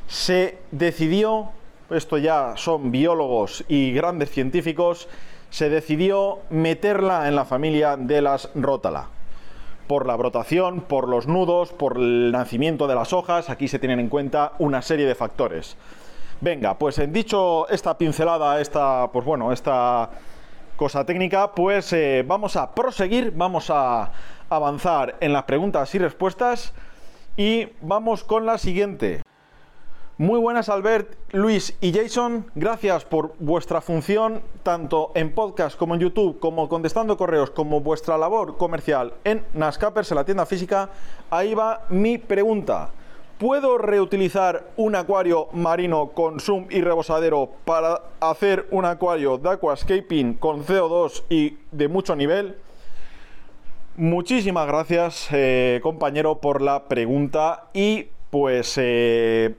se 0.07 0.57
decidió, 0.71 1.49
esto 1.89 2.17
ya 2.17 2.53
son 2.57 2.91
biólogos 2.91 3.63
y 3.67 3.93
grandes 3.93 4.31
científicos, 4.31 5.07
se 5.49 5.69
decidió 5.69 6.39
meterla 6.49 7.27
en 7.27 7.35
la 7.35 7.45
familia 7.45 7.97
de 7.97 8.21
las 8.21 8.49
rótala. 8.55 9.07
Por 9.87 10.05
la 10.07 10.15
brotación, 10.15 10.81
por 10.81 11.07
los 11.07 11.27
nudos, 11.27 11.71
por 11.71 11.97
el 11.97 12.31
nacimiento 12.31 12.87
de 12.87 12.95
las 12.95 13.13
hojas, 13.13 13.49
aquí 13.49 13.67
se 13.67 13.79
tienen 13.79 13.99
en 13.99 14.09
cuenta 14.09 14.53
una 14.59 14.81
serie 14.81 15.05
de 15.05 15.15
factores. 15.15 15.77
Venga, 16.43 16.73
pues 16.73 16.97
en 16.97 17.13
dicho 17.13 17.69
esta 17.69 17.95
pincelada, 17.95 18.59
esta, 18.59 19.11
pues 19.11 19.23
bueno, 19.23 19.51
esta 19.51 20.09
cosa 20.75 21.05
técnica, 21.05 21.51
pues 21.53 21.93
eh, 21.93 22.25
vamos 22.27 22.55
a 22.55 22.73
proseguir, 22.73 23.31
vamos 23.35 23.69
a 23.69 24.11
avanzar 24.49 25.17
en 25.19 25.33
las 25.33 25.43
preguntas 25.43 25.93
y 25.93 25.99
respuestas 25.99 26.73
y 27.37 27.67
vamos 27.81 28.23
con 28.23 28.47
la 28.47 28.57
siguiente. 28.57 29.21
Muy 30.17 30.39
buenas 30.39 30.67
Albert, 30.69 31.15
Luis 31.31 31.77
y 31.79 31.93
Jason, 31.93 32.47
gracias 32.55 33.05
por 33.05 33.35
vuestra 33.37 33.79
función 33.79 34.41
tanto 34.63 35.11
en 35.13 35.35
podcast 35.35 35.77
como 35.77 35.93
en 35.93 36.01
YouTube, 36.01 36.39
como 36.39 36.67
contestando 36.67 37.17
correos, 37.17 37.51
como 37.51 37.81
vuestra 37.81 38.17
labor 38.17 38.57
comercial 38.57 39.13
en 39.25 39.45
Nascapers, 39.53 40.09
en 40.09 40.15
la 40.15 40.25
tienda 40.25 40.47
física. 40.47 40.89
Ahí 41.29 41.53
va 41.53 41.85
mi 41.89 42.17
pregunta. 42.17 42.89
¿Puedo 43.41 43.79
reutilizar 43.79 44.67
un 44.77 44.93
acuario 44.93 45.47
marino 45.53 46.09
con 46.09 46.39
zoom 46.39 46.67
y 46.69 46.81
rebosadero 46.81 47.49
para 47.65 47.99
hacer 48.19 48.67
un 48.69 48.85
acuario 48.85 49.39
de 49.39 49.49
aquascaping 49.49 50.35
con 50.35 50.63
CO2 50.63 51.23
y 51.27 51.57
de 51.71 51.87
mucho 51.87 52.15
nivel? 52.15 52.55
Muchísimas 53.95 54.67
gracias, 54.67 55.27
eh, 55.31 55.79
compañero, 55.81 56.35
por 56.35 56.61
la 56.61 56.83
pregunta 56.83 57.63
y 57.73 58.09
pues 58.29 58.75
eh, 58.77 59.55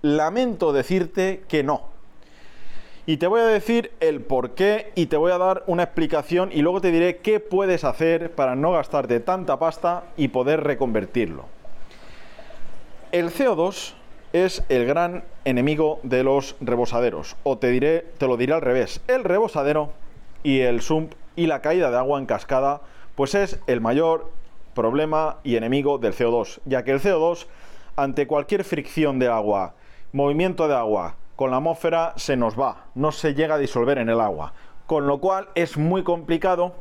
lamento 0.00 0.72
decirte 0.72 1.42
que 1.48 1.62
no. 1.62 1.82
Y 3.04 3.18
te 3.18 3.26
voy 3.26 3.42
a 3.42 3.44
decir 3.44 3.92
el 4.00 4.22
por 4.22 4.52
qué 4.52 4.90
y 4.94 5.04
te 5.04 5.18
voy 5.18 5.32
a 5.32 5.38
dar 5.38 5.64
una 5.66 5.82
explicación 5.82 6.48
y 6.50 6.62
luego 6.62 6.80
te 6.80 6.90
diré 6.90 7.18
qué 7.18 7.40
puedes 7.40 7.84
hacer 7.84 8.34
para 8.34 8.56
no 8.56 8.72
gastarte 8.72 9.20
tanta 9.20 9.58
pasta 9.58 10.04
y 10.16 10.28
poder 10.28 10.62
reconvertirlo. 10.62 11.44
El 13.12 13.30
CO2 13.30 13.92
es 14.32 14.64
el 14.70 14.86
gran 14.86 15.24
enemigo 15.44 16.00
de 16.02 16.24
los 16.24 16.56
rebosaderos. 16.62 17.36
O 17.42 17.58
te 17.58 17.68
diré, 17.68 18.06
te 18.16 18.26
lo 18.26 18.38
diré 18.38 18.54
al 18.54 18.62
revés. 18.62 19.02
El 19.06 19.22
rebosadero 19.22 19.92
y 20.42 20.60
el 20.60 20.80
sump 20.80 21.12
y 21.36 21.46
la 21.46 21.60
caída 21.60 21.90
de 21.90 21.98
agua 21.98 22.18
en 22.18 22.24
cascada, 22.24 22.80
pues 23.14 23.34
es 23.34 23.60
el 23.66 23.82
mayor 23.82 24.30
problema 24.72 25.36
y 25.44 25.56
enemigo 25.56 25.98
del 25.98 26.14
CO2, 26.14 26.60
ya 26.64 26.84
que 26.84 26.92
el 26.92 27.00
CO2, 27.00 27.48
ante 27.96 28.26
cualquier 28.26 28.64
fricción 28.64 29.18
de 29.18 29.28
agua, 29.28 29.74
movimiento 30.12 30.66
de 30.66 30.74
agua 30.74 31.16
con 31.36 31.50
la 31.50 31.58
atmósfera, 31.58 32.14
se 32.16 32.38
nos 32.38 32.58
va, 32.58 32.86
no 32.94 33.12
se 33.12 33.34
llega 33.34 33.56
a 33.56 33.58
disolver 33.58 33.98
en 33.98 34.08
el 34.08 34.22
agua. 34.22 34.54
Con 34.86 35.06
lo 35.06 35.18
cual 35.18 35.50
es 35.54 35.76
muy 35.76 36.02
complicado 36.02 36.76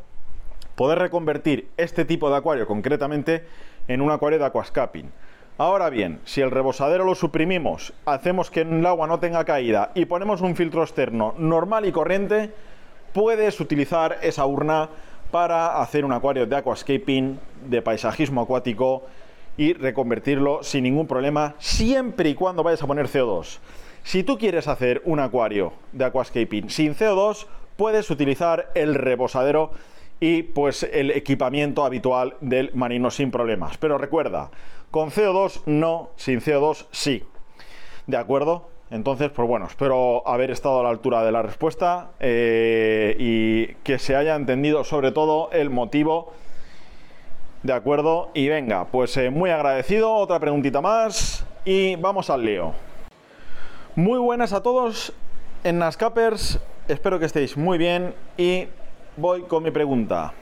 poder 0.75 0.97
reconvertir 0.99 1.69
este 1.75 2.05
tipo 2.05 2.29
de 2.29 2.37
acuario 2.37 2.65
concretamente 2.67 3.45
en 3.89 3.99
un 3.99 4.11
acuario 4.11 4.39
de 4.39 4.45
aquascaping. 4.45 5.11
Ahora 5.57 5.89
bien, 5.89 6.19
si 6.25 6.41
el 6.41 6.49
rebosadero 6.49 7.03
lo 7.03 7.13
suprimimos, 7.13 7.93
hacemos 8.05 8.49
que 8.49 8.61
el 8.61 8.85
agua 8.85 9.07
no 9.07 9.19
tenga 9.19 9.45
caída 9.45 9.91
y 9.93 10.05
ponemos 10.05 10.41
un 10.41 10.55
filtro 10.55 10.81
externo 10.81 11.35
normal 11.37 11.85
y 11.85 11.91
corriente, 11.91 12.51
puedes 13.13 13.59
utilizar 13.59 14.17
esa 14.21 14.45
urna 14.45 14.89
para 15.29 15.81
hacer 15.81 16.03
un 16.03 16.13
acuario 16.13 16.45
de 16.45 16.55
aquascaping, 16.55 17.39
de 17.67 17.81
paisajismo 17.81 18.41
acuático 18.41 19.03
y 19.57 19.73
reconvertirlo 19.73 20.63
sin 20.63 20.83
ningún 20.83 21.07
problema, 21.07 21.55
siempre 21.59 22.29
y 22.29 22.35
cuando 22.35 22.63
vayas 22.63 22.81
a 22.81 22.87
poner 22.87 23.07
CO2. 23.07 23.59
Si 24.03 24.23
tú 24.23 24.37
quieres 24.37 24.67
hacer 24.67 25.01
un 25.05 25.19
acuario 25.19 25.73
de 25.91 26.05
aquascaping 26.05 26.69
sin 26.69 26.95
CO2, 26.95 27.45
puedes 27.77 28.09
utilizar 28.09 28.71
el 28.73 28.95
rebosadero 28.95 29.71
y 30.21 30.43
pues 30.43 30.83
el 30.83 31.09
equipamiento 31.11 31.83
habitual 31.83 32.35
del 32.41 32.71
marino 32.75 33.09
sin 33.09 33.31
problemas. 33.31 33.77
Pero 33.77 33.97
recuerda, 33.97 34.51
con 34.91 35.09
CO2 35.09 35.63
no, 35.65 36.11
sin 36.15 36.39
CO2 36.39 36.85
sí. 36.91 37.23
¿De 38.05 38.17
acuerdo? 38.17 38.69
Entonces, 38.91 39.31
pues 39.31 39.47
bueno, 39.47 39.65
espero 39.65 40.25
haber 40.27 40.51
estado 40.51 40.81
a 40.81 40.83
la 40.83 40.89
altura 40.89 41.23
de 41.23 41.31
la 41.31 41.41
respuesta 41.41 42.11
eh, 42.19 43.15
y 43.17 43.67
que 43.83 43.97
se 43.97 44.15
haya 44.15 44.35
entendido 44.35 44.83
sobre 44.83 45.11
todo 45.11 45.49
el 45.51 45.71
motivo. 45.71 46.33
¿De 47.63 47.73
acuerdo? 47.73 48.29
Y 48.35 48.47
venga, 48.47 48.85
pues 48.85 49.17
eh, 49.17 49.31
muy 49.31 49.49
agradecido. 49.49 50.13
Otra 50.13 50.39
preguntita 50.39 50.81
más 50.81 51.45
y 51.65 51.95
vamos 51.95 52.29
al 52.29 52.45
lío. 52.45 52.73
Muy 53.95 54.19
buenas 54.19 54.53
a 54.53 54.61
todos 54.61 55.13
en 55.63 55.79
Nascapers. 55.79 56.59
Espero 56.87 57.17
que 57.17 57.25
estéis 57.25 57.57
muy 57.57 57.79
bien 57.79 58.13
y 58.37 58.67
voy 59.17 59.43
con 59.43 59.63
mi 59.63 59.71
pregunta. 59.71 60.33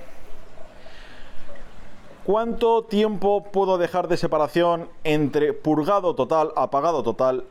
¿Cuánto 2.26 2.84
tiempo 2.84 3.44
puedo 3.52 3.78
dejar 3.78 4.08
de 4.08 4.18
separación 4.18 4.88
entre 5.04 5.54
purgado 5.54 6.14
total, 6.14 6.52
apagado 6.56 7.02
total 7.02 7.46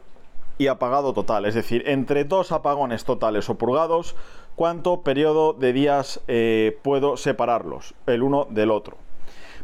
y 0.56 0.68
apagado 0.68 1.12
total? 1.12 1.46
Es 1.46 1.54
decir, 1.54 1.82
entre 1.86 2.24
dos 2.24 2.52
apagones 2.52 3.04
totales 3.04 3.48
o 3.48 3.56
purgados, 3.56 4.14
¿cuánto 4.54 5.00
periodo 5.00 5.52
de 5.52 5.72
días 5.72 6.20
eh, 6.28 6.78
puedo 6.82 7.16
separarlos 7.16 7.94
el 8.06 8.22
uno 8.22 8.46
del 8.50 8.70
otro? 8.70 8.98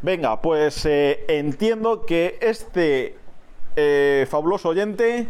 Venga, 0.02 0.42
pues 0.42 0.84
eh, 0.84 1.24
entiendo 1.28 2.04
que 2.04 2.36
este 2.40 3.16
eh, 3.76 4.26
fabuloso 4.28 4.70
oyente 4.70 5.28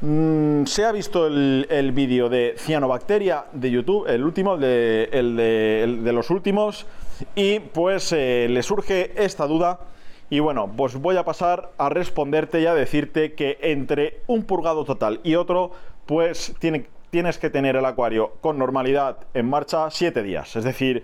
mm, 0.00 0.64
se 0.64 0.84
ha 0.84 0.92
visto 0.92 1.26
el, 1.26 1.92
vídeo 1.92 2.28
de 2.28 2.54
cianobacteria 2.58 3.46
de 3.52 3.70
YouTube, 3.70 4.06
el 4.08 4.24
último, 4.24 4.54
el 4.54 5.36
de 5.36 6.12
los 6.12 6.30
últimos 6.30 6.86
y 7.34 7.60
pues 7.60 8.12
eh, 8.12 8.46
le 8.48 8.62
surge 8.62 9.12
esta 9.22 9.46
duda 9.46 9.80
y 10.30 10.40
bueno, 10.40 10.70
pues 10.76 10.96
voy 10.96 11.16
a 11.16 11.24
pasar 11.24 11.70
a 11.78 11.88
responderte 11.88 12.60
y 12.60 12.66
a 12.66 12.74
decirte 12.74 13.32
que 13.32 13.58
entre 13.62 14.20
un 14.26 14.44
purgado 14.44 14.84
total 14.84 15.20
y 15.24 15.36
otro, 15.36 15.70
pues 16.04 16.54
tienes 17.10 17.38
que 17.38 17.50
tener 17.50 17.76
el 17.76 17.84
acuario 17.86 18.34
con 18.42 18.58
normalidad 18.58 19.18
en 19.32 19.48
marcha 19.48 19.90
7 19.90 20.22
días. 20.22 20.54
Es 20.54 20.64
decir, 20.64 21.02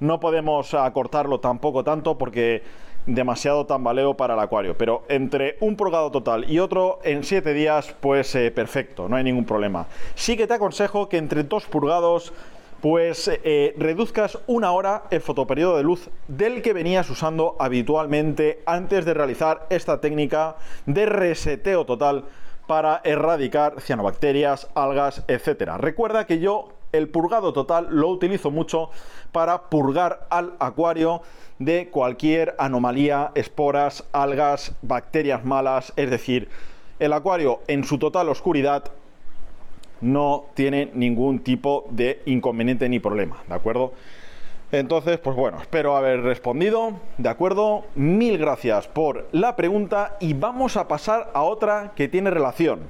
no 0.00 0.20
podemos 0.20 0.72
acortarlo 0.72 1.40
tampoco 1.40 1.84
tanto 1.84 2.16
porque 2.16 2.62
demasiado 3.06 3.66
tambaleo 3.66 4.16
para 4.16 4.34
el 4.34 4.40
acuario. 4.40 4.76
Pero 4.76 5.04
entre 5.08 5.56
un 5.60 5.76
purgado 5.76 6.10
total 6.10 6.50
y 6.50 6.58
otro 6.58 7.00
en 7.04 7.24
7 7.24 7.52
días, 7.54 7.94
pues 8.00 8.34
eh, 8.34 8.50
perfecto, 8.50 9.08
no 9.08 9.16
hay 9.16 9.24
ningún 9.24 9.44
problema. 9.44 9.86
Sí 10.14 10.36
que 10.36 10.46
te 10.46 10.54
aconsejo 10.54 11.08
que 11.08 11.18
entre 11.18 11.42
dos 11.44 11.66
purgados 11.66 12.32
pues 12.80 13.30
eh, 13.44 13.74
reduzcas 13.78 14.38
una 14.48 14.72
hora 14.72 15.04
el 15.10 15.20
fotoperiodo 15.20 15.76
de 15.76 15.84
luz 15.84 16.10
del 16.26 16.62
que 16.62 16.72
venías 16.72 17.08
usando 17.10 17.54
habitualmente 17.60 18.60
antes 18.66 19.04
de 19.04 19.14
realizar 19.14 19.66
esta 19.70 20.00
técnica 20.00 20.56
de 20.86 21.06
reseteo 21.06 21.86
total 21.86 22.24
para 22.66 23.00
erradicar 23.04 23.80
cianobacterias, 23.80 24.68
algas, 24.74 25.24
etc. 25.28 25.74
Recuerda 25.78 26.26
que 26.26 26.40
yo 26.40 26.70
el 26.92 27.08
purgado 27.08 27.52
total 27.52 27.88
lo 27.90 28.08
utilizo 28.08 28.50
mucho 28.50 28.90
para 29.32 29.62
purgar 29.70 30.26
al 30.30 30.52
acuario 30.58 31.22
de 31.58 31.88
cualquier 31.88 32.54
anomalía, 32.58 33.32
esporas, 33.34 34.04
algas, 34.12 34.74
bacterias 34.82 35.44
malas, 35.44 35.92
es 35.96 36.10
decir, 36.10 36.48
el 36.98 37.12
acuario 37.12 37.60
en 37.66 37.84
su 37.84 37.98
total 37.98 38.28
oscuridad 38.28 38.84
no 40.00 40.46
tiene 40.54 40.90
ningún 40.94 41.40
tipo 41.40 41.86
de 41.90 42.22
inconveniente 42.26 42.88
ni 42.88 42.98
problema, 42.98 43.42
¿de 43.48 43.54
acuerdo? 43.54 43.92
Entonces, 44.72 45.18
pues 45.18 45.36
bueno, 45.36 45.58
espero 45.60 45.96
haber 45.96 46.22
respondido, 46.22 46.94
¿de 47.18 47.28
acuerdo? 47.28 47.84
Mil 47.94 48.38
gracias 48.38 48.88
por 48.88 49.28
la 49.30 49.54
pregunta 49.54 50.16
y 50.18 50.32
vamos 50.32 50.76
a 50.76 50.88
pasar 50.88 51.30
a 51.34 51.42
otra 51.42 51.92
que 51.94 52.08
tiene 52.08 52.30
relación. 52.30 52.80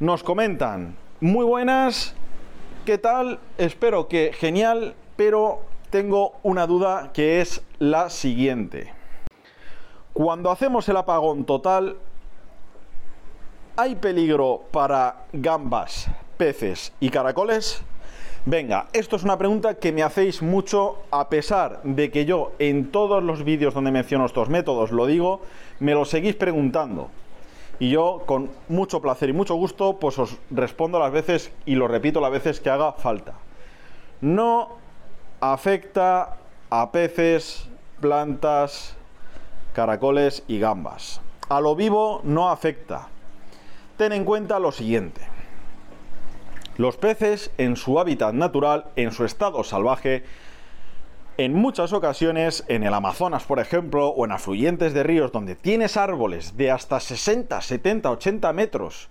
Nos 0.00 0.24
comentan, 0.24 0.96
muy 1.20 1.44
buenas, 1.44 2.16
¿qué 2.84 2.98
tal? 2.98 3.38
Espero 3.56 4.08
que 4.08 4.32
genial, 4.34 4.94
pero 5.16 5.60
tengo 5.88 6.34
una 6.42 6.66
duda 6.66 7.12
que 7.14 7.40
es 7.40 7.62
la 7.78 8.10
siguiente. 8.10 8.92
Cuando 10.12 10.50
hacemos 10.50 10.88
el 10.88 10.96
apagón 10.98 11.44
total, 11.44 11.96
¿hay 13.76 13.94
peligro 13.94 14.64
para 14.70 15.24
gambas, 15.32 16.08
peces 16.36 16.92
y 17.00 17.08
caracoles? 17.08 17.82
Venga, 18.44 18.88
esto 18.92 19.16
es 19.16 19.24
una 19.24 19.38
pregunta 19.38 19.74
que 19.74 19.90
me 19.90 20.02
hacéis 20.02 20.42
mucho 20.42 21.04
a 21.10 21.30
pesar 21.30 21.80
de 21.84 22.10
que 22.10 22.26
yo 22.26 22.52
en 22.58 22.90
todos 22.90 23.22
los 23.22 23.44
vídeos 23.44 23.72
donde 23.72 23.92
menciono 23.92 24.26
estos 24.26 24.50
métodos 24.50 24.90
lo 24.90 25.06
digo, 25.06 25.40
me 25.80 25.94
lo 25.94 26.04
seguís 26.04 26.36
preguntando. 26.36 27.08
Y 27.78 27.90
yo 27.90 28.22
con 28.26 28.50
mucho 28.68 29.00
placer 29.02 29.28
y 29.28 29.32
mucho 29.32 29.54
gusto 29.54 29.98
pues 29.98 30.18
os 30.18 30.36
respondo 30.50 30.98
las 30.98 31.12
veces 31.12 31.50
y 31.66 31.74
lo 31.74 31.88
repito 31.88 32.20
las 32.20 32.30
veces 32.30 32.60
que 32.60 32.70
haga 32.70 32.92
falta. 32.92 33.34
No 34.20 34.70
afecta 35.40 36.36
a 36.70 36.92
peces, 36.92 37.68
plantas, 38.00 38.96
caracoles 39.72 40.44
y 40.46 40.58
gambas. 40.58 41.20
A 41.48 41.60
lo 41.60 41.74
vivo 41.74 42.20
no 42.24 42.48
afecta. 42.48 43.08
Ten 43.96 44.12
en 44.12 44.24
cuenta 44.24 44.58
lo 44.58 44.72
siguiente. 44.72 45.20
Los 46.76 46.96
peces 46.96 47.50
en 47.58 47.76
su 47.76 48.00
hábitat 48.00 48.34
natural, 48.34 48.86
en 48.96 49.12
su 49.12 49.24
estado 49.24 49.62
salvaje, 49.62 50.24
en 51.36 51.52
muchas 51.52 51.92
ocasiones, 51.92 52.64
en 52.68 52.84
el 52.84 52.94
Amazonas, 52.94 53.44
por 53.44 53.58
ejemplo, 53.58 54.08
o 54.08 54.24
en 54.24 54.32
afluentes 54.32 54.94
de 54.94 55.02
ríos 55.02 55.32
donde 55.32 55.56
tienes 55.56 55.96
árboles 55.96 56.56
de 56.56 56.70
hasta 56.70 57.00
60, 57.00 57.60
70, 57.60 58.10
80 58.10 58.52
metros, 58.52 59.08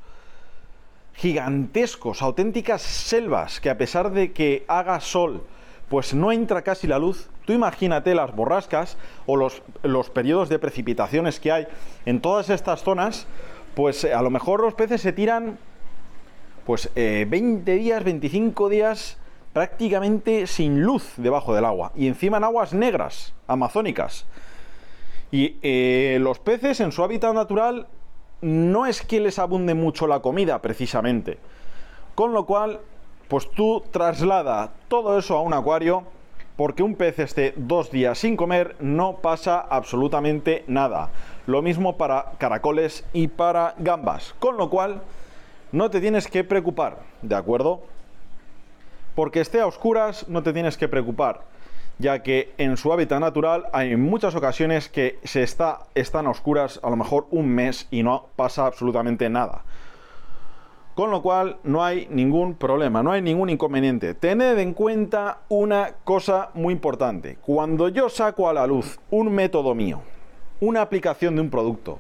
gigantescos, 1.16 2.22
auténticas 2.22 2.82
selvas, 2.82 3.60
que 3.60 3.70
a 3.70 3.78
pesar 3.78 4.12
de 4.12 4.32
que 4.32 4.64
haga 4.68 5.00
sol, 5.00 5.44
pues 5.90 6.14
no 6.14 6.32
entra 6.32 6.62
casi 6.62 6.88
la 6.88 6.98
luz, 6.98 7.30
tú 7.46 7.54
imagínate 7.54 8.16
las 8.16 8.34
borrascas 8.34 8.98
o 9.26 9.36
los, 9.36 9.62
los 9.84 10.10
periodos 10.10 10.50
de 10.50 10.60
precipitaciones 10.60 11.40
que 11.40 11.52
hay 11.52 11.68
en 12.06 12.22
todas 12.22 12.50
estas 12.50 12.84
zonas, 12.84 13.28
pues 13.76 14.04
eh, 14.06 14.14
a 14.14 14.22
lo 14.22 14.30
mejor 14.30 14.62
los 14.62 14.74
peces 14.74 15.02
se 15.02 15.12
tiran 15.12 15.58
pues 16.66 16.90
20 16.96 17.36
eh, 17.72 17.78
días, 17.78 18.04
25 18.04 18.70
días 18.70 19.18
prácticamente 19.54 20.48
sin 20.48 20.82
luz 20.82 21.14
debajo 21.18 21.54
del 21.54 21.66
agua 21.66 21.92
y 21.96 22.08
encima 22.08 22.38
en 22.38 22.44
aguas 22.44 22.74
negras, 22.74 23.34
amazónicas. 23.48 24.26
Y 25.32 25.58
eh, 25.62 26.18
los 26.20 26.40
peces 26.40 26.80
en 26.80 26.92
su 26.92 27.04
hábitat 27.04 27.34
natural 27.34 27.88
no 28.42 28.86
es 28.86 29.02
que 29.02 29.20
les 29.20 29.40
abunde 29.40 29.74
mucho 29.74 30.06
la 30.08 30.20
comida 30.20 30.62
precisamente. 30.62 31.38
Con 32.16 32.34
lo 32.34 32.46
cual, 32.46 32.82
pues 33.28 33.50
tú 33.52 33.84
traslada 33.92 34.74
todo 34.88 35.18
eso 35.18 35.38
a 35.38 35.42
un 35.42 35.54
acuario 35.54 36.04
porque 36.56 36.84
un 36.84 36.96
pez 36.96 37.18
esté 37.18 37.54
dos 37.56 37.90
días 37.90 38.20
sin 38.20 38.36
comer 38.36 38.76
no 38.80 39.18
pasa 39.18 39.60
absolutamente 39.60 40.64
nada. 40.68 41.10
Lo 41.48 41.62
mismo 41.62 41.98
para 41.98 42.34
caracoles 42.38 43.06
y 43.14 43.28
para 43.28 43.74
gambas. 43.80 44.36
Con 44.40 44.58
lo 44.58 44.70
cual, 44.70 45.02
no 45.72 45.90
te 45.90 46.00
tienes 46.00 46.28
que 46.28 46.44
preocupar, 46.44 47.00
¿de 47.24 47.36
acuerdo? 47.36 47.82
Porque 49.16 49.42
esté 49.42 49.60
a 49.60 49.68
oscuras 49.68 50.28
no 50.28 50.44
te 50.44 50.54
tienes 50.54 50.78
que 50.78 50.88
preocupar, 50.88 51.42
ya 52.00 52.24
que 52.24 52.54
en 52.58 52.78
su 52.78 52.92
hábitat 52.92 53.20
natural 53.20 53.66
hay 53.72 53.96
muchas 53.96 54.36
ocasiones 54.36 54.90
que 54.90 55.20
se 55.24 55.44
está, 55.44 55.82
están 55.96 56.26
a 56.26 56.32
oscuras 56.32 56.80
a 56.84 56.90
lo 56.90 56.96
mejor 56.96 57.28
un 57.32 57.50
mes 57.50 57.88
y 57.92 58.04
no 58.04 58.28
pasa 58.36 58.66
absolutamente 58.66 59.30
nada. 59.30 59.64
Con 60.96 61.10
lo 61.10 61.24
cual 61.24 61.58
no 61.64 61.84
hay 61.84 62.08
ningún 62.12 62.54
problema, 62.54 63.02
no 63.02 63.12
hay 63.12 63.22
ningún 63.22 63.50
inconveniente. 63.50 64.14
Tened 64.14 64.60
en 64.60 64.74
cuenta 64.74 65.40
una 65.50 65.96
cosa 66.04 66.52
muy 66.54 66.72
importante. 66.72 67.38
Cuando 67.42 67.90
yo 67.90 68.10
saco 68.10 68.48
a 68.48 68.54
la 68.54 68.68
luz 68.68 69.00
un 69.10 69.34
método 69.34 69.74
mío, 69.74 70.02
una 70.60 70.82
aplicación 70.82 71.36
de 71.36 71.42
un 71.42 71.50
producto, 71.50 71.98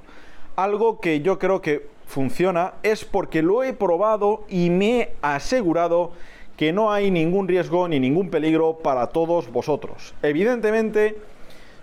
algo 0.56 0.99
que 0.99 1.21
yo 1.21 1.39
creo 1.39 1.60
que 1.60 1.89
funciona 2.06 2.73
es 2.84 3.04
porque 3.04 3.41
lo 3.41 3.63
he 3.63 3.73
probado 3.73 4.43
y 4.47 4.69
me 4.69 4.99
he 4.99 5.15
asegurado 5.23 6.12
que 6.57 6.71
no 6.71 6.91
hay 6.91 7.11
ningún 7.11 7.47
riesgo 7.47 7.87
ni 7.87 7.99
ningún 7.99 8.29
peligro 8.29 8.77
para 8.77 9.07
todos 9.07 9.51
vosotros. 9.51 10.13
Evidentemente, 10.21 11.17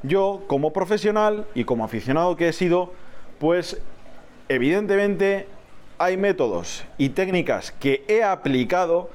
yo 0.02 0.42
como 0.46 0.72
profesional 0.72 1.46
y 1.54 1.64
como 1.64 1.84
aficionado 1.84 2.36
que 2.36 2.48
he 2.48 2.52
sido, 2.52 2.92
pues 3.38 3.80
evidentemente 4.48 5.46
hay 5.98 6.16
métodos 6.16 6.84
y 6.98 7.10
técnicas 7.10 7.72
que 7.72 8.04
he 8.08 8.22
aplicado 8.22 9.10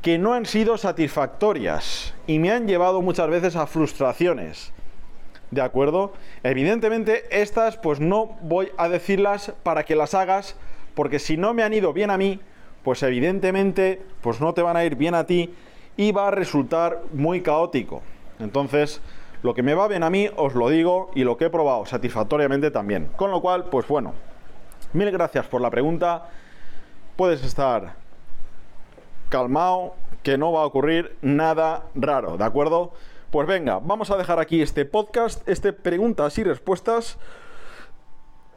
que 0.00 0.18
no 0.18 0.32
han 0.34 0.46
sido 0.46 0.78
satisfactorias 0.78 2.14
y 2.26 2.38
me 2.38 2.50
han 2.50 2.66
llevado 2.66 3.02
muchas 3.02 3.28
veces 3.28 3.54
a 3.54 3.66
frustraciones. 3.66 4.72
¿De 5.50 5.60
acuerdo? 5.60 6.14
Evidentemente 6.42 7.24
estas 7.30 7.76
pues 7.76 8.00
no 8.00 8.38
voy 8.40 8.70
a 8.78 8.88
decirlas 8.88 9.52
para 9.62 9.84
que 9.84 9.94
las 9.94 10.14
hagas 10.14 10.56
porque 10.94 11.18
si 11.18 11.36
no 11.36 11.54
me 11.54 11.62
han 11.62 11.74
ido 11.74 11.92
bien 11.92 12.10
a 12.10 12.18
mí, 12.18 12.40
pues 12.84 13.02
evidentemente 13.02 14.02
pues 14.20 14.40
no 14.40 14.54
te 14.54 14.62
van 14.62 14.76
a 14.76 14.84
ir 14.84 14.96
bien 14.96 15.14
a 15.14 15.26
ti 15.26 15.54
y 15.96 16.12
va 16.12 16.28
a 16.28 16.30
resultar 16.30 17.02
muy 17.12 17.42
caótico. 17.42 18.02
Entonces, 18.38 19.00
lo 19.42 19.54
que 19.54 19.62
me 19.62 19.74
va 19.74 19.88
bien 19.88 20.02
a 20.02 20.10
mí 20.10 20.28
os 20.36 20.54
lo 20.54 20.68
digo 20.68 21.10
y 21.14 21.24
lo 21.24 21.36
que 21.36 21.46
he 21.46 21.50
probado 21.50 21.86
satisfactoriamente 21.86 22.70
también. 22.70 23.08
Con 23.16 23.30
lo 23.30 23.40
cual, 23.40 23.64
pues 23.64 23.86
bueno, 23.88 24.14
Mil 24.92 25.10
gracias 25.10 25.46
por 25.46 25.62
la 25.62 25.70
pregunta. 25.70 26.28
Puedes 27.16 27.42
estar 27.42 27.94
calmado, 29.30 29.94
que 30.22 30.36
no 30.36 30.52
va 30.52 30.60
a 30.60 30.66
ocurrir 30.66 31.16
nada 31.22 31.84
raro, 31.94 32.36
¿de 32.36 32.44
acuerdo? 32.44 32.92
Pues 33.30 33.48
venga, 33.48 33.78
vamos 33.82 34.10
a 34.10 34.18
dejar 34.18 34.38
aquí 34.38 34.60
este 34.60 34.84
podcast, 34.84 35.48
este 35.48 35.72
preguntas 35.72 36.36
y 36.36 36.44
respuestas. 36.44 37.18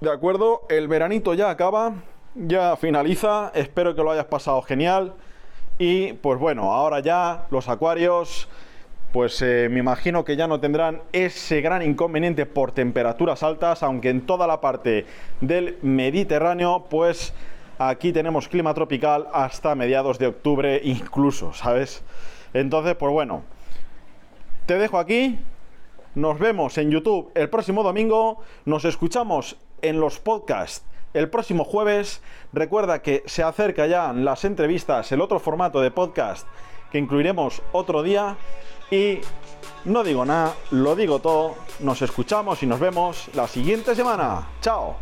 ¿De 0.02 0.12
acuerdo? 0.12 0.64
El 0.68 0.90
veranito 0.90 1.34
ya 1.34 1.50
acaba, 1.50 1.94
ya 2.36 2.76
finaliza, 2.76 3.52
espero 3.56 3.96
que 3.96 4.04
lo 4.04 4.12
hayas 4.12 4.26
pasado 4.26 4.62
genial. 4.62 5.14
Y 5.78 6.14
pues 6.14 6.40
bueno, 6.40 6.74
ahora 6.74 7.00
ya 7.00 7.48
los 7.50 7.68
acuarios 7.68 8.48
pues 9.16 9.42
eh, 9.42 9.70
me 9.72 9.80
imagino 9.80 10.26
que 10.26 10.36
ya 10.36 10.46
no 10.46 10.60
tendrán 10.60 11.02
ese 11.14 11.62
gran 11.62 11.82
inconveniente 11.82 12.46
por 12.46 12.74
temperaturas 12.74 13.44
altas, 13.44 13.82
aunque 13.82 14.10
en 14.10 14.26
toda 14.26 14.46
la 14.46 14.60
parte 14.60 15.06
del 15.40 15.78
Mediterráneo, 15.82 16.88
pues 16.90 17.34
aquí 17.78 18.12
tenemos 18.12 18.50
clima 18.50 18.74
tropical 18.74 19.28
hasta 19.32 19.74
mediados 19.74 20.20
de 20.20 20.28
octubre 20.28 20.82
incluso, 20.84 21.54
¿sabes? 21.54 22.04
Entonces, 22.54 22.96
pues 22.96 23.14
bueno, 23.14 23.44
te 24.66 24.78
dejo 24.78 25.00
aquí, 25.00 25.40
nos 26.14 26.38
vemos 26.38 26.78
en 26.78 26.92
YouTube 26.92 27.32
el 27.36 27.50
próximo 27.50 27.84
domingo, 27.84 28.44
nos 28.66 28.84
escuchamos 28.84 29.56
en 29.82 30.02
los 30.02 30.20
podcasts 30.20 30.86
el 31.16 31.30
próximo 31.30 31.64
jueves. 31.64 32.22
Recuerda 32.54 33.02
que 33.02 33.24
se 33.26 33.42
acerca 33.42 33.88
ya 33.88 34.14
las 34.14 34.46
entrevistas, 34.46 35.12
el 35.12 35.22
otro 35.22 35.40
formato 35.40 35.82
de 35.82 35.90
podcast 35.90 36.46
que 36.92 37.00
incluiremos 37.00 37.64
otro 37.72 38.04
día. 38.04 38.38
Y 38.92 39.20
no 39.86 40.04
digo 40.04 40.26
nada, 40.26 40.54
lo 40.72 40.96
digo 40.96 41.20
todo. 41.20 41.56
Nos 41.80 42.02
escuchamos 42.02 42.62
y 42.62 42.68
nos 42.68 42.80
vemos 42.80 43.30
la 43.34 43.48
siguiente 43.48 43.96
semana. 43.96 44.48
¡Chao! 44.62 44.98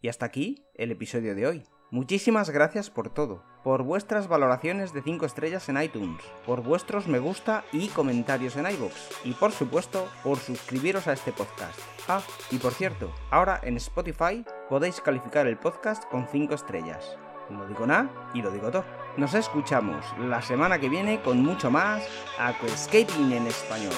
Y 0.00 0.08
hasta 0.08 0.26
aquí 0.26 0.64
el 0.74 0.90
episodio 0.90 1.34
de 1.34 1.46
hoy. 1.46 1.62
Muchísimas 1.90 2.50
gracias 2.50 2.88
por 2.88 3.10
todo, 3.10 3.44
por 3.62 3.82
vuestras 3.82 4.28
valoraciones 4.28 4.92
de 4.92 5.02
5 5.02 5.26
estrellas 5.26 5.68
en 5.68 5.80
iTunes, 5.80 6.22
por 6.46 6.62
vuestros 6.62 7.06
me 7.06 7.18
gusta 7.18 7.64
y 7.72 7.88
comentarios 7.88 8.56
en 8.56 8.70
iVoox, 8.70 8.94
y 9.24 9.32
por 9.32 9.52
supuesto 9.52 10.08
por 10.22 10.38
suscribiros 10.38 11.06
a 11.06 11.12
este 11.12 11.32
podcast. 11.32 11.78
Ah, 12.08 12.20
y 12.50 12.58
por 12.58 12.72
cierto, 12.72 13.12
ahora 13.30 13.60
en 13.62 13.76
Spotify 13.76 14.44
podéis 14.68 15.00
calificar 15.00 15.46
el 15.46 15.58
podcast 15.58 16.04
con 16.06 16.26
5 16.26 16.54
estrellas. 16.54 17.16
No 17.50 17.66
digo 17.66 17.86
nada 17.86 18.10
y 18.34 18.42
lo 18.42 18.50
digo 18.50 18.70
todo. 18.70 18.84
Nos 19.16 19.34
escuchamos 19.34 20.06
la 20.18 20.40
semana 20.40 20.78
que 20.78 20.88
viene 20.88 21.20
con 21.20 21.42
mucho 21.42 21.70
más 21.70 22.02
Aquascaping 22.38 23.32
en 23.32 23.46
español. 23.46 23.92